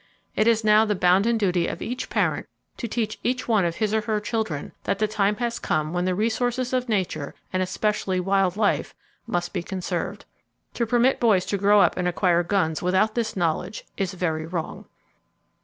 [0.35, 3.93] It is now the bounden duty of each parent to teach each one of his
[3.93, 7.35] or her children that the time has come [Page 377] when the resources of nature,
[7.53, 8.95] and especially wild life,
[9.27, 10.25] must be conserved.
[10.73, 14.85] To permit boys to grow up and acquire guns without this knowledge is very wrong.